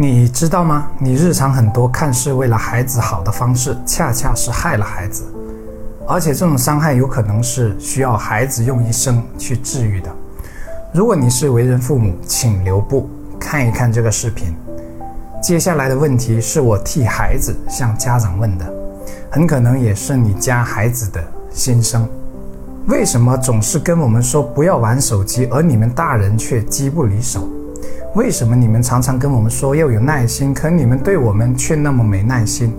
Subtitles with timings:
[0.00, 0.86] 你知道吗？
[1.00, 5.24] 你日常很多看似为了孩子好的方式，恰恰是害了孩子，
[6.06, 10.08] 而且这种伤害有可能是需要孩子用一生去治愈的。
[10.92, 14.54] 如果你是为人父母，请留步看一看这个视频。
[15.42, 18.72] 接下来的问题是我替孩子向家长问的，
[19.28, 21.20] 很可能也是你家孩子的
[21.50, 22.08] 心声。
[22.86, 27.48] 为什么总是跟我们说不要玩手机，而你们大人却机不离手？
[28.18, 32.74] 为什么你们常常跟我们说要有耐心，可你们对我们却那么没耐心？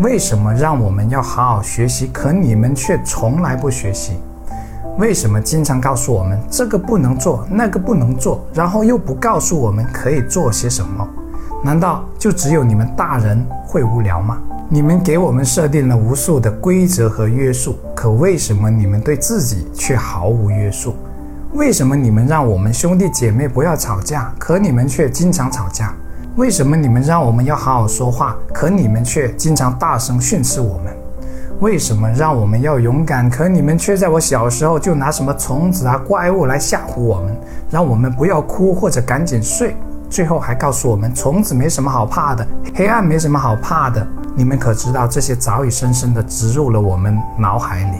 [0.00, 4.18] 为什么让我们要好好学习，可你们却从来不学习？
[4.98, 11.08] 为什么经常告诉我们这个不能做，那个不能做，然后又不告诉我们可以做些什么？
[11.64, 14.36] 难道就只有你们大人会无聊吗？
[14.68, 20.94] 你们给我们设定了无数的规则和约束，可为什么你们对自己却毫无约束？
[21.54, 25.94] 为什么你们让我们兄弟姐妹不要吵架，可你们却经常吵架？
[26.36, 30.94] 为什么你们让我们要好好说话，可你们却经常大声训斥我们？
[31.60, 37.34] 为什么让我们要勇敢，可你们却在我小时候就拿什么虫子啊、怪物来吓唬我们，
[37.70, 39.74] 让我们不要哭或者赶紧睡，
[40.10, 44.06] 最后还告诉我们虫子没什么好怕的，黑暗没什么好怕的？
[44.36, 47.98] 你们可知道这些早已深深地植入了我们脑海里？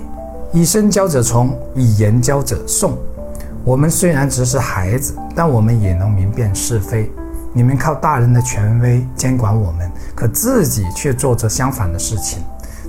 [0.52, 2.96] 以身教者从，以言教者送。
[3.64, 7.10] 我们虽然只是孩子，但我们也能明辨是非。
[7.52, 12.42] 你们靠大人的权威监管我们，可自己却做着相反的事情，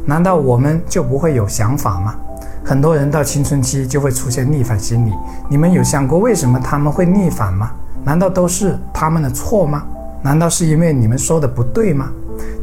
[0.06, 2.16] 难道我们就不会有想法吗？
[2.64, 5.14] 很多人到青春期就会出现逆反心理，
[5.50, 7.72] 你们有想过为什么他们会逆反吗？
[8.04, 9.84] 难道都是他们的错吗？
[10.22, 12.10] 难道是因为你们说的不对吗？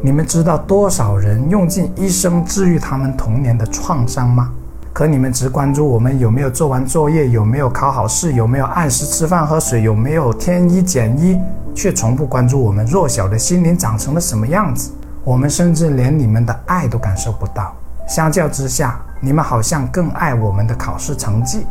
[0.01, 4.51] 你们知道多少人用尽一生治愈他们童年的创伤吗？
[4.97, 11.39] 可你们只关注我们有没有做完作业，有没有考好试，有没有按时吃饭喝水，有没有添衣减衣，
[11.75, 14.89] 却从不关注我们弱小的心灵长成了什么样子。
[15.23, 17.75] 我们甚至连你们的爱都感受不到。
[18.07, 21.67] 相较之下，你们好像更爱我们的考试成绩。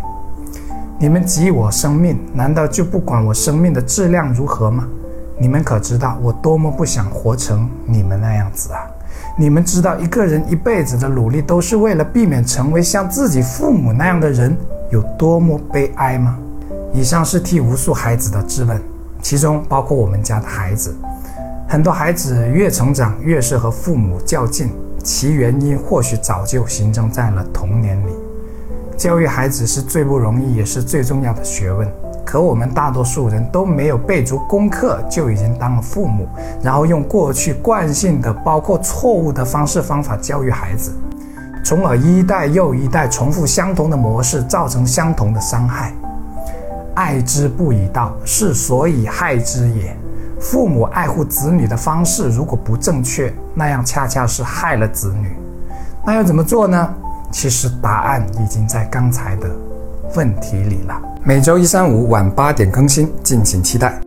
[0.97, 4.86] 你们给我生命，难道就不管我生命的质量如何吗？
[5.36, 8.86] 你们可知道我多么不想活成你们那样子啊！
[9.38, 14.56] 你们知道一个人一辈子的努力都是为了避免成为像自己父母那样的人
[14.91, 16.38] 有多么悲哀吗？
[16.94, 18.80] 以上是替无数孩子的质问，
[19.20, 20.97] 其中包括我们家的孩子。
[21.69, 24.70] 很多孩子越成长越是和父母较劲，
[25.04, 28.12] 其原因或许早就形成在了童年里。
[28.97, 31.86] 教育孩子是最不容易也是最重要的学问。
[32.36, 36.28] 可我们大多数人都没有背足功课，就已经当了父母，
[36.62, 40.92] 然后用过去惯性的、包括错误的方式方法教育孩子，
[41.64, 45.94] 从而一代又一代重复相同的模式，造成相同的伤害。
[46.94, 49.97] 爱之不以道，是所以害之也。
[50.38, 55.34] 父母爱护子女的方式如果不正确，那样恰恰是害了子女。
[56.04, 56.94] 那要怎么做呢？
[57.30, 59.48] 其实答案已经在刚才的
[60.15, 60.94] 问题里了。
[61.25, 64.00] 每周一、三、五晚八点更新，敬请期待。